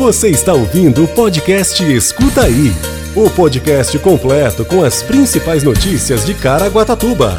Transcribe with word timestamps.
Você 0.00 0.30
está 0.30 0.54
ouvindo 0.54 1.04
o 1.04 1.08
podcast 1.08 1.84
Escuta 1.84 2.44
Aí 2.44 2.72
o 3.14 3.28
podcast 3.28 3.98
completo 3.98 4.64
com 4.64 4.82
as 4.82 5.02
principais 5.02 5.62
notícias 5.62 6.24
de 6.24 6.32
Caraguatatuba. 6.32 7.38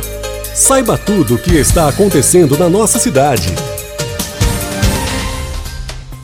Saiba 0.53 0.95
tudo 0.95 1.33
o 1.33 1.37
que 1.39 1.55
está 1.55 1.89
acontecendo 1.89 2.55
na 2.55 2.69
nossa 2.69 2.99
cidade. 2.99 3.49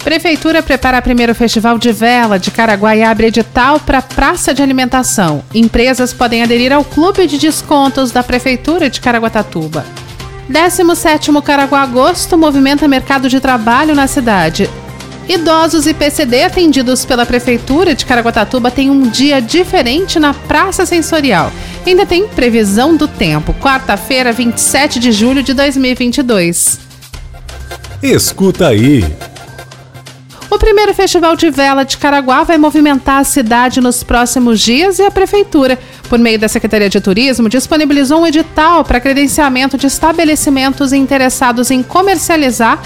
Prefeitura 0.04 0.62
prepara 0.62 1.02
primeiro 1.02 1.34
festival 1.34 1.79
de 1.79 1.92
vela 1.92 2.38
de 2.38 2.51
Caraguá 2.51 2.96
e 2.96 3.01
abre 3.01 3.28
edital 3.28 3.79
para 3.79 3.99
praça 3.99 4.54
de 4.54 4.62
alimentação. 4.62 5.44
Empresas 5.56 6.13
podem 6.13 6.44
aderir 6.44 6.72
ao 6.72 6.83
clube 6.83 7.26
de 7.26 7.40
descontos 7.40 8.12
da 8.12 8.22
Prefeitura 8.22 8.92
de 8.92 9.01
Caraguatatuba. 9.01 9.83
17º 10.51 11.42
Caraguá 11.42 11.81
Agosto 11.81 12.38
movimenta 12.38 12.88
mercado 12.88 13.28
de 13.28 13.40
trabalho 13.40 13.96
na 13.96 14.06
cidade. 14.06 14.69
Idosos 15.29 15.85
e 15.85 15.94
PCD 15.94 16.44
atendidos 16.44 17.03
pela 17.03 17.25
Prefeitura 17.25 17.94
de 17.94 18.05
Caraguatatuba 18.05 18.72
têm 18.72 18.90
um 18.90 19.09
dia 19.09 19.41
diferente 19.41 20.20
na 20.20 20.34
Praça 20.34 20.85
Sensorial. 20.85 21.52
Ainda 21.85 22.05
tem 22.05 22.30
previsão 22.30 22.95
do 22.95 23.09
tempo, 23.09 23.54
quarta-feira, 23.55 24.32
27 24.32 24.99
de 24.99 25.12
julho 25.12 25.44
de 25.44 25.54
2022. 25.54 26.80
Escuta 28.02 28.70
aí. 28.70 29.04
O 30.49 30.58
primeiro 30.58 30.94
festival 30.94 31.35
de 31.35 31.49
vela 31.49 31.84
de 31.84 31.98
Caraguá 31.98 32.44
vai 32.44 32.57
movimentar 32.57 33.20
a 33.20 33.26
cidade 33.26 33.82
nos 33.82 34.04
próximos 34.04 34.62
dias 34.62 34.98
e 34.98 35.04
a 35.04 35.12
prefeitura, 35.12 35.77
por 36.07 36.18
meio 36.18 36.40
da 36.40 36.48
Secretaria 36.48 36.90
de 36.90 37.02
Turismo, 37.02 37.49
disponibilizou 37.49 38.21
um 38.21 38.27
edital 38.27 38.85
para 38.85 39.02
credenciamento 39.02 39.77
de 39.77 39.88
estabelecimentos 39.88 40.94
interessados 40.94 41.70
em 41.70 41.84
comercializar 41.84 42.82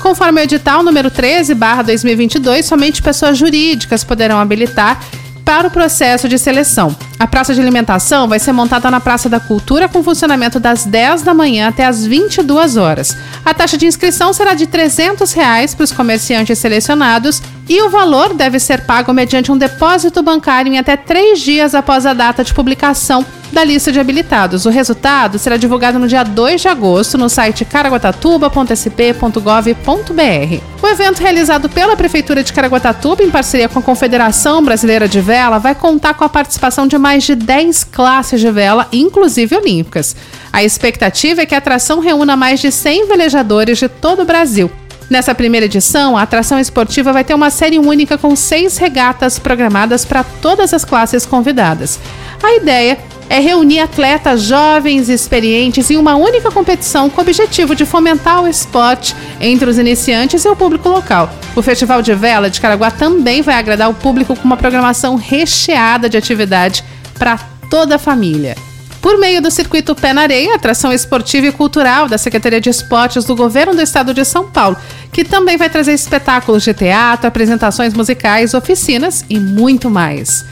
Conforme 0.00 0.40
o 0.40 0.42
edital 0.42 0.82
número 0.82 1.08
13/2022, 1.08 2.64
somente 2.64 3.00
pessoas 3.00 3.38
jurídicas 3.38 4.02
poderão 4.02 4.40
habilitar 4.40 5.00
para 5.44 5.68
o 5.68 5.70
processo 5.70 6.28
de 6.28 6.38
seleção. 6.38 6.94
A 7.18 7.26
praça 7.26 7.54
de 7.54 7.60
alimentação 7.60 8.28
vai 8.28 8.38
ser 8.38 8.52
montada 8.52 8.90
na 8.90 9.00
Praça 9.00 9.28
da 9.28 9.38
Cultura 9.38 9.88
com 9.88 10.02
funcionamento 10.02 10.58
das 10.58 10.84
10 10.84 11.22
da 11.22 11.34
manhã 11.34 11.68
até 11.68 11.84
as 11.84 12.06
22 12.06 12.76
horas. 12.76 13.16
A 13.44 13.52
taxa 13.52 13.76
de 13.76 13.86
inscrição 13.86 14.32
será 14.32 14.54
de 14.54 14.66
300 14.66 15.32
reais 15.32 15.74
para 15.74 15.84
os 15.84 15.92
comerciantes 15.92 16.58
selecionados 16.58 17.42
e 17.68 17.80
o 17.82 17.90
valor 17.90 18.34
deve 18.34 18.58
ser 18.58 18.82
pago 18.82 19.12
mediante 19.12 19.52
um 19.52 19.56
depósito 19.56 20.22
bancário 20.22 20.72
em 20.72 20.78
até 20.78 20.96
três 20.96 21.40
dias 21.40 21.74
após 21.74 22.06
a 22.06 22.12
data 22.12 22.42
de 22.42 22.52
publicação 22.52 23.24
da 23.52 23.62
lista 23.62 23.92
de 23.92 24.00
habilitados. 24.00 24.66
O 24.66 24.70
resultado 24.70 25.38
será 25.38 25.56
divulgado 25.56 25.98
no 25.98 26.08
dia 26.08 26.24
2 26.24 26.62
de 26.62 26.68
agosto 26.68 27.18
no 27.18 27.28
site 27.28 27.64
caraguatatuba.sp.gov.br. 27.64 30.62
O 30.82 30.88
evento 30.88 31.20
realizado 31.20 31.68
pela 31.68 31.96
Prefeitura 31.96 32.42
de 32.42 32.52
Caraguatatuba, 32.52 33.22
em 33.22 33.30
parceria 33.30 33.68
com 33.68 33.78
a 33.78 33.82
Confederação 33.82 34.64
Brasileira 34.64 35.06
de 35.06 35.20
Vela, 35.20 35.58
vai 35.58 35.74
contar 35.74 36.14
com 36.14 36.24
a 36.24 36.28
participação 36.28 36.86
de 36.86 36.98
mais 36.98 37.24
de 37.24 37.34
10 37.34 37.84
classes 37.84 38.40
de 38.40 38.50
vela, 38.50 38.88
inclusive 38.90 39.54
olímpicas. 39.54 40.16
A 40.52 40.64
expectativa 40.64 41.42
é 41.42 41.46
que 41.46 41.54
a 41.54 41.58
atração 41.58 42.00
reúna 42.00 42.36
mais 42.36 42.60
de 42.60 42.72
100 42.72 43.06
velejadores 43.06 43.78
de 43.78 43.88
todo 43.88 44.22
o 44.22 44.24
Brasil. 44.24 44.70
Nessa 45.10 45.34
primeira 45.34 45.66
edição, 45.66 46.16
a 46.16 46.22
atração 46.22 46.58
esportiva 46.58 47.12
vai 47.12 47.22
ter 47.22 47.34
uma 47.34 47.50
série 47.50 47.78
única 47.78 48.16
com 48.16 48.34
seis 48.34 48.78
regatas 48.78 49.38
programadas 49.38 50.06
para 50.06 50.24
todas 50.24 50.72
as 50.72 50.86
classes 50.86 51.26
convidadas. 51.26 51.98
A 52.42 52.54
ideia 52.54 52.98
é 53.32 53.38
reunir 53.38 53.80
atletas 53.80 54.42
jovens 54.42 55.08
e 55.08 55.14
experientes 55.14 55.90
em 55.90 55.96
uma 55.96 56.16
única 56.16 56.50
competição 56.50 57.08
com 57.08 57.18
o 57.18 57.24
objetivo 57.24 57.74
de 57.74 57.86
fomentar 57.86 58.42
o 58.42 58.46
esporte 58.46 59.16
entre 59.40 59.70
os 59.70 59.78
iniciantes 59.78 60.44
e 60.44 60.48
o 60.50 60.54
público 60.54 60.86
local. 60.90 61.32
O 61.56 61.62
Festival 61.62 62.02
de 62.02 62.14
Vela 62.14 62.50
de 62.50 62.60
Caraguá 62.60 62.90
também 62.90 63.40
vai 63.40 63.54
agradar 63.54 63.88
o 63.88 63.94
público 63.94 64.36
com 64.36 64.44
uma 64.44 64.58
programação 64.58 65.16
recheada 65.16 66.10
de 66.10 66.18
atividade 66.18 66.84
para 67.18 67.38
toda 67.70 67.94
a 67.94 67.98
família. 67.98 68.54
Por 69.00 69.18
meio 69.18 69.40
do 69.40 69.50
circuito 69.50 69.94
Pé 69.94 70.12
na 70.12 70.20
Areia, 70.20 70.54
atração 70.54 70.92
esportiva 70.92 71.46
e 71.46 71.52
cultural 71.52 72.08
da 72.08 72.18
Secretaria 72.18 72.60
de 72.60 72.68
Esportes 72.68 73.24
do 73.24 73.34
Governo 73.34 73.74
do 73.74 73.80
Estado 73.80 74.12
de 74.12 74.26
São 74.26 74.44
Paulo, 74.50 74.76
que 75.10 75.24
também 75.24 75.56
vai 75.56 75.70
trazer 75.70 75.94
espetáculos 75.94 76.62
de 76.62 76.74
teatro, 76.74 77.26
apresentações 77.26 77.94
musicais, 77.94 78.52
oficinas 78.52 79.24
e 79.30 79.40
muito 79.40 79.88
mais. 79.88 80.44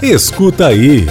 Escuta 0.00 0.68
aí. 0.68 1.08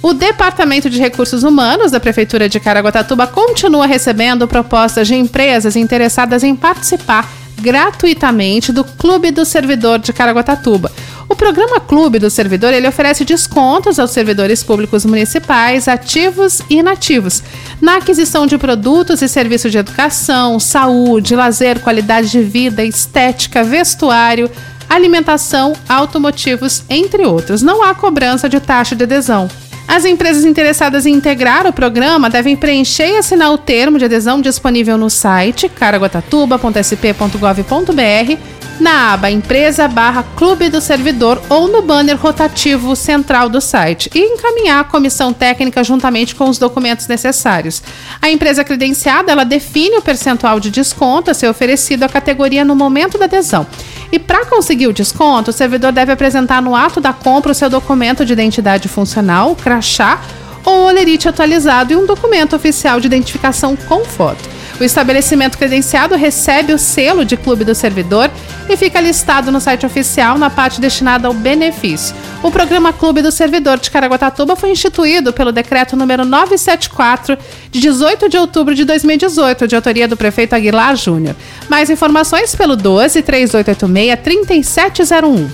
O 0.00 0.12
Departamento 0.12 0.88
de 0.88 0.98
Recursos 0.98 1.42
Humanos 1.42 1.90
da 1.90 1.98
Prefeitura 1.98 2.48
de 2.48 2.60
Caraguatatuba 2.60 3.26
continua 3.26 3.84
recebendo 3.84 4.46
propostas 4.46 5.08
de 5.08 5.16
empresas 5.16 5.74
interessadas 5.74 6.44
em 6.44 6.54
participar 6.54 7.28
gratuitamente 7.60 8.70
do 8.72 8.84
Clube 8.84 9.32
do 9.32 9.44
Servidor 9.44 9.98
de 9.98 10.12
Caraguatatuba. 10.12 10.92
O 11.28 11.34
programa 11.34 11.80
Clube 11.80 12.20
do 12.20 12.30
Servidor 12.30 12.72
ele 12.72 12.86
oferece 12.86 13.24
descontos 13.24 13.98
aos 13.98 14.12
servidores 14.12 14.62
públicos 14.62 15.04
municipais, 15.04 15.88
ativos 15.88 16.62
e 16.70 16.76
inativos, 16.76 17.42
na 17.80 17.96
aquisição 17.96 18.46
de 18.46 18.56
produtos 18.56 19.20
e 19.20 19.28
serviços 19.28 19.72
de 19.72 19.78
educação, 19.78 20.60
saúde, 20.60 21.34
lazer, 21.34 21.80
qualidade 21.80 22.30
de 22.30 22.40
vida, 22.40 22.84
estética, 22.84 23.64
vestuário, 23.64 24.48
alimentação, 24.88 25.74
automotivos, 25.88 26.84
entre 26.88 27.26
outros. 27.26 27.62
Não 27.62 27.82
há 27.82 27.94
cobrança 27.94 28.48
de 28.48 28.60
taxa 28.60 28.94
de 28.94 29.02
adesão. 29.02 29.50
As 29.88 30.04
empresas 30.04 30.44
interessadas 30.44 31.06
em 31.06 31.14
integrar 31.14 31.66
o 31.66 31.72
programa 31.72 32.28
devem 32.28 32.54
preencher 32.54 33.08
e 33.08 33.16
assinar 33.16 33.50
o 33.50 33.56
termo 33.56 33.98
de 33.98 34.04
adesão 34.04 34.38
disponível 34.38 34.98
no 34.98 35.08
site 35.08 35.66
caraguatatuba.sp.gov.br 35.66 38.58
na 38.78 39.14
aba 39.14 39.30
Empresa 39.30 39.88
barra 39.88 40.24
Clube 40.36 40.68
do 40.68 40.80
Servidor 40.80 41.40
ou 41.48 41.68
no 41.68 41.82
banner 41.82 42.16
rotativo 42.16 42.94
central 42.94 43.48
do 43.48 43.60
site 43.60 44.10
e 44.14 44.20
encaminhar 44.20 44.80
a 44.80 44.84
comissão 44.84 45.32
técnica 45.32 45.82
juntamente 45.82 46.34
com 46.34 46.48
os 46.48 46.58
documentos 46.58 47.08
necessários. 47.08 47.82
A 48.20 48.30
empresa 48.30 48.62
credenciada 48.62 49.32
ela 49.32 49.44
define 49.44 49.96
o 49.96 50.02
percentual 50.02 50.60
de 50.60 50.70
desconto 50.70 51.30
a 51.30 51.34
ser 51.34 51.48
oferecido 51.48 52.04
à 52.04 52.08
categoria 52.08 52.64
no 52.64 52.76
momento 52.76 53.18
da 53.18 53.24
adesão. 53.24 53.66
E 54.10 54.18
para 54.18 54.46
conseguir 54.46 54.86
o 54.86 54.92
desconto, 54.92 55.50
o 55.50 55.52
servidor 55.52 55.92
deve 55.92 56.12
apresentar 56.12 56.62
no 56.62 56.74
ato 56.74 57.00
da 57.00 57.12
compra 57.12 57.52
o 57.52 57.54
seu 57.54 57.68
documento 57.68 58.24
de 58.24 58.32
identidade 58.32 58.88
funcional, 58.88 59.54
crachá 59.54 60.20
ou 60.64 60.86
olerite 60.86 61.28
atualizado 61.28 61.92
e 61.92 61.96
um 61.96 62.06
documento 62.06 62.56
oficial 62.56 63.00
de 63.00 63.06
identificação 63.06 63.76
com 63.76 64.04
foto. 64.04 64.57
O 64.80 64.84
estabelecimento 64.84 65.58
credenciado 65.58 66.14
recebe 66.14 66.72
o 66.72 66.78
selo 66.78 67.24
de 67.24 67.36
clube 67.36 67.64
do 67.64 67.74
servidor 67.74 68.30
e 68.68 68.76
fica 68.76 69.00
listado 69.00 69.50
no 69.50 69.60
site 69.60 69.84
oficial 69.84 70.38
na 70.38 70.48
parte 70.48 70.80
destinada 70.80 71.26
ao 71.26 71.34
benefício. 71.34 72.14
O 72.42 72.50
programa 72.50 72.92
Clube 72.92 73.20
do 73.20 73.32
Servidor 73.32 73.78
de 73.78 73.90
Caraguatatuba 73.90 74.54
foi 74.54 74.70
instituído 74.70 75.32
pelo 75.32 75.50
decreto 75.50 75.96
número 75.96 76.24
974 76.24 77.36
de 77.72 77.80
18 77.80 78.28
de 78.28 78.38
outubro 78.38 78.74
de 78.74 78.84
2018, 78.84 79.66
de 79.66 79.74
autoria 79.74 80.06
do 80.06 80.16
prefeito 80.16 80.54
Aguilar 80.54 80.94
Júnior. 80.94 81.34
Mais 81.68 81.90
informações 81.90 82.54
pelo 82.54 82.76
12 82.76 83.20
3886 83.22 84.20
3701. 84.22 85.50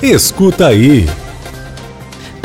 Escuta 0.00 0.68
aí. 0.68 1.08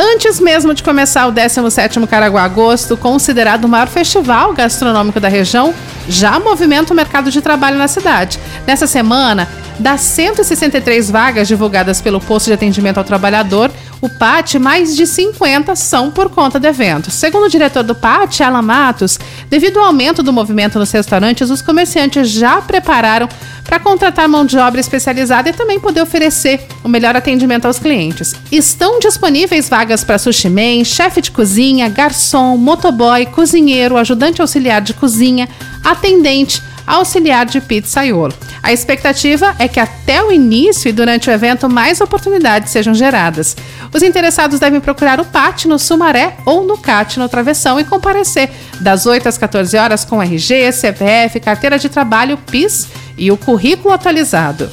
Antes 0.02 0.40
mesmo 0.40 0.74
de 0.74 0.82
começar 0.82 1.28
o 1.28 1.34
17º 1.34 2.08
Caraguá 2.08 2.44
Agosto, 2.44 2.96
considerado 2.96 3.66
o 3.66 3.68
maior 3.68 3.90
festival 3.90 4.54
gastronômico 4.54 5.20
da 5.20 5.28
região, 5.28 5.74
já 6.08 6.40
movimenta 6.40 6.94
o 6.94 6.96
mercado 6.96 7.30
de 7.30 7.42
trabalho 7.42 7.78
na 7.78 7.90
cidade. 7.90 8.40
Nessa 8.66 8.88
semana, 8.88 9.46
Das 9.80 10.02
163 10.02 11.10
vagas 11.10 11.48
divulgadas 11.48 12.02
pelo 12.02 12.20
posto 12.20 12.48
de 12.48 12.54
atendimento 12.54 12.98
ao 12.98 13.04
trabalhador, 13.06 13.72
o 14.02 14.10
PAT, 14.10 14.56
mais 14.56 14.96
de 14.96 15.06
50 15.06 15.76
são 15.76 16.10
por 16.10 16.30
conta 16.30 16.60
do 16.60 16.68
evento. 16.68 17.12
Segundo 17.12 17.46
o 17.46 17.50
diretor 17.50 17.84
do 17.84 17.94
PAT, 17.94 18.42
Alan 18.42 18.62
Matos, 18.62 19.20
devido 19.50 19.80
ao 19.80 19.86
aumento 19.86 20.24
do 20.24 20.32
movimento 20.32 20.80
nos 20.80 20.92
restaurantes, 20.92 21.50
os 21.50 21.62
comerciantes 21.62 22.30
já 22.30 22.62
prepararam 22.62 23.28
para 23.64 23.80
contratar 23.80 24.28
mão 24.28 24.46
de 24.46 24.58
obra 24.58 24.80
especializada 24.80 25.50
e 25.50 25.54
também 25.54 25.80
poder 25.80 26.02
oferecer 26.02 26.66
o 26.84 26.90
melhor 26.90 27.16
atendimento 27.16 27.66
aos 27.66 27.78
clientes. 27.78 28.34
Estão 28.52 29.00
disponíveis 29.00 29.70
vagas 29.70 30.04
para 30.04 30.18
sushi 30.18 30.50
man, 30.50 30.84
chefe 30.84 31.22
de 31.22 31.30
cozinha, 31.30 31.88
garçom, 31.90 32.58
motoboy, 32.58 33.26
cozinheiro, 33.28 33.98
ajudante 33.98 34.42
auxiliar 34.42 34.82
de 34.82 34.94
cozinha, 34.94 35.48
atendente, 35.84 36.62
auxiliar 36.90 37.46
de 37.46 37.62
pizzaiolo. 37.62 38.34
A 38.64 38.74
expectativa 38.74 39.56
é 39.60 39.68
que 39.68 39.80
até 39.80 40.24
o 40.24 40.32
início 40.32 40.90
e 40.90 40.92
durante 40.92 41.30
o 41.30 41.32
evento 41.32 41.70
mais 41.70 42.02
oportunidades 42.02 42.72
sejam 42.72 42.96
geradas. 42.96 43.56
Os 43.94 44.04
interessados 44.04 44.60
devem 44.60 44.80
procurar 44.80 45.20
o 45.20 45.26
PAT 45.26 45.66
no 45.66 45.80
Sumaré 45.80 46.38
ou 46.46 46.64
no 46.64 46.78
CAT 46.78 47.18
no 47.18 47.28
Travessão 47.28 47.80
e 47.80 47.84
comparecer 47.84 48.50
das 48.80 49.06
8 49.06 49.28
às 49.28 49.38
14 49.38 49.76
horas 49.78 50.06
com 50.06 50.22
RG, 50.22 50.72
CPF, 50.72 51.40
carteira 51.40 51.80
de 51.80 51.90
trabalho, 51.90 52.38
PIS 52.38 52.88
e 53.18 53.32
o 53.32 53.38
currículo 53.38 53.94
atualizado. 53.94 54.70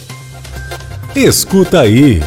Escuta 1.14 1.80
aí. 1.80 2.22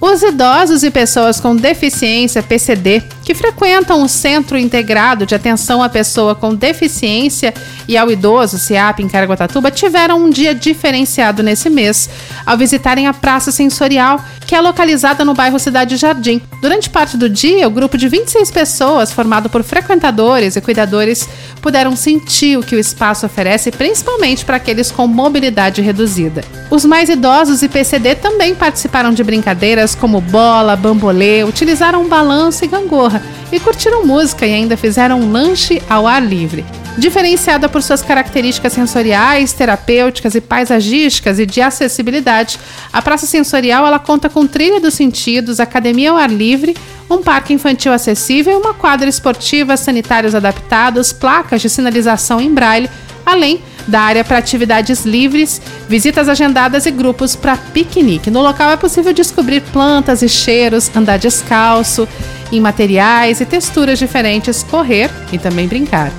Os 0.00 0.22
idosos 0.22 0.82
e 0.82 0.90
pessoas 0.90 1.38
com 1.38 1.54
deficiência 1.54 2.42
PCD 2.42 3.02
que 3.24 3.34
frequentam 3.34 4.02
o 4.02 4.08
Centro 4.08 4.58
Integrado 4.58 5.24
de 5.24 5.34
Atenção 5.34 5.82
à 5.82 5.88
Pessoa 5.88 6.34
com 6.34 6.54
Deficiência 6.54 7.54
e 7.88 7.96
ao 7.96 8.10
Idoso, 8.10 8.58
CIAP, 8.58 9.00
em 9.00 9.08
Caraguatatuba, 9.08 9.70
tiveram 9.70 10.22
um 10.22 10.28
dia 10.28 10.54
diferenciado 10.54 11.42
nesse 11.42 11.70
mês, 11.70 12.08
ao 12.44 12.58
visitarem 12.58 13.06
a 13.06 13.14
Praça 13.14 13.50
Sensorial, 13.50 14.22
que 14.46 14.54
é 14.54 14.60
localizada 14.60 15.24
no 15.24 15.32
bairro 15.32 15.58
Cidade 15.58 15.96
Jardim. 15.96 16.40
Durante 16.60 16.90
parte 16.90 17.16
do 17.16 17.28
dia, 17.28 17.66
o 17.66 17.70
grupo 17.70 17.96
de 17.96 18.08
26 18.08 18.50
pessoas, 18.50 19.10
formado 19.10 19.48
por 19.48 19.62
frequentadores 19.62 20.56
e 20.56 20.60
cuidadores, 20.60 21.26
puderam 21.62 21.96
sentir 21.96 22.58
o 22.58 22.62
que 22.62 22.76
o 22.76 22.78
espaço 22.78 23.24
oferece, 23.24 23.70
principalmente 23.70 24.44
para 24.44 24.56
aqueles 24.56 24.90
com 24.90 25.06
mobilidade 25.06 25.80
reduzida. 25.80 26.44
Os 26.70 26.84
mais 26.84 27.08
idosos 27.08 27.62
e 27.62 27.68
PCD 27.68 28.16
também 28.16 28.54
participaram 28.54 29.12
de 29.12 29.24
brincadeiras 29.24 29.94
como 29.94 30.20
bola, 30.20 30.76
bambolê, 30.76 31.42
utilizaram 31.44 32.02
um 32.02 32.08
balanço 32.08 32.64
e 32.64 32.68
gangorra 32.68 33.13
e 33.52 33.60
curtiram 33.60 34.04
música 34.04 34.46
e 34.46 34.52
ainda 34.52 34.76
fizeram 34.76 35.20
um 35.20 35.32
lanche 35.32 35.82
ao 35.88 36.06
ar 36.06 36.22
livre. 36.22 36.64
Diferenciada 36.96 37.68
por 37.68 37.82
suas 37.82 38.02
características 38.02 38.72
sensoriais, 38.72 39.52
terapêuticas 39.52 40.34
e 40.34 40.40
paisagísticas 40.40 41.40
e 41.40 41.46
de 41.46 41.60
acessibilidade, 41.60 42.58
a 42.92 43.02
Praça 43.02 43.26
Sensorial 43.26 43.84
ela 43.84 43.98
conta 43.98 44.28
com 44.28 44.46
trilha 44.46 44.80
dos 44.80 44.94
sentidos, 44.94 45.58
academia 45.58 46.12
ao 46.12 46.16
ar 46.16 46.30
livre, 46.30 46.76
um 47.10 47.20
parque 47.20 47.52
infantil 47.52 47.92
acessível, 47.92 48.58
uma 48.58 48.74
quadra 48.74 49.08
esportiva, 49.08 49.76
sanitários 49.76 50.34
adaptados, 50.34 51.12
placas 51.12 51.60
de 51.60 51.68
sinalização 51.68 52.40
em 52.40 52.54
braille, 52.54 52.88
além 53.26 53.60
da 53.86 54.00
área 54.00 54.24
para 54.24 54.38
atividades 54.38 55.04
livres, 55.04 55.60
visitas 55.88 56.28
agendadas 56.28 56.86
e 56.86 56.90
grupos 56.90 57.36
para 57.36 57.56
piquenique. 57.56 58.30
No 58.30 58.42
local 58.42 58.70
é 58.70 58.76
possível 58.76 59.12
descobrir 59.12 59.60
plantas 59.72 60.22
e 60.22 60.28
cheiros, 60.28 60.90
andar 60.94 61.18
descalço, 61.18 62.08
em 62.52 62.60
materiais 62.60 63.40
e 63.40 63.46
texturas 63.46 63.98
diferentes, 63.98 64.62
correr 64.62 65.10
e 65.32 65.38
também 65.38 65.66
brincar. 65.66 66.12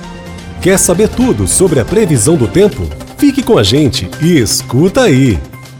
Quer 0.60 0.78
saber 0.78 1.08
tudo 1.08 1.46
sobre 1.46 1.80
a 1.80 1.84
previsão 1.84 2.36
do 2.36 2.48
tempo? 2.48 2.88
Fique 3.16 3.42
com 3.42 3.58
a 3.58 3.62
gente 3.62 4.08
e 4.20 4.38
escuta 4.38 5.02
aí! 5.02 5.38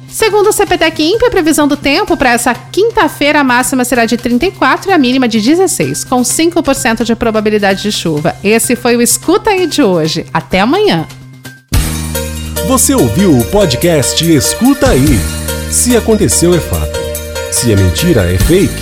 Segundo 0.09 0.49
o 0.49 0.53
CPTEC 0.53 1.03
Imp, 1.03 1.23
a 1.25 1.31
previsão 1.31 1.69
do 1.69 1.77
tempo 1.77 2.17
para 2.17 2.31
essa 2.31 2.55
quinta-feira, 2.55 3.41
a 3.41 3.44
máxima 3.44 3.85
será 3.85 4.06
de 4.06 4.17
34 4.17 4.91
e 4.91 4.94
a 4.94 4.97
mínima 4.97 5.29
de 5.29 5.41
16, 5.41 6.05
com 6.05 6.23
5% 6.23 7.05
de 7.05 7.15
probabilidade 7.15 7.83
de 7.83 7.93
chuva. 7.93 8.35
Esse 8.43 8.77
foi 8.77 8.97
o 8.97 9.03
Escuta 9.03 9.50
aí 9.50 9.67
de 9.67 9.83
hoje. 9.83 10.25
Até 10.33 10.61
amanhã! 10.61 11.06
Você 12.66 12.96
ouviu 12.96 13.38
o 13.38 13.44
podcast 13.44 14.28
Escuta 14.34 14.90
aí. 14.90 15.20
Se 15.70 15.96
aconteceu 15.96 16.52
é 16.52 16.58
fato. 16.58 16.98
Se 17.52 17.70
é 17.70 17.76
mentira 17.76 18.22
é 18.22 18.36
fake. 18.36 18.74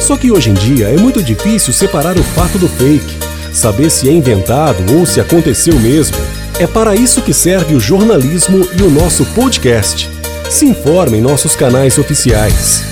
Só 0.00 0.16
que 0.16 0.32
hoje 0.32 0.48
em 0.48 0.54
dia 0.54 0.88
é 0.88 0.96
muito 0.96 1.22
difícil 1.22 1.70
separar 1.74 2.16
o 2.16 2.22
fato 2.22 2.56
do 2.56 2.66
fake, 2.66 3.18
saber 3.52 3.90
se 3.90 4.08
é 4.08 4.12
inventado 4.12 4.78
ou 4.96 5.04
se 5.04 5.20
aconteceu 5.20 5.78
mesmo. 5.78 6.16
É 6.58 6.66
para 6.66 6.96
isso 6.96 7.20
que 7.20 7.34
serve 7.34 7.74
o 7.74 7.80
jornalismo 7.80 8.66
e 8.74 8.82
o 8.82 8.90
nosso 8.90 9.26
podcast. 9.26 10.08
Se 10.48 10.64
informe 10.64 11.18
em 11.18 11.20
nossos 11.20 11.54
canais 11.54 11.98
oficiais. 11.98 12.84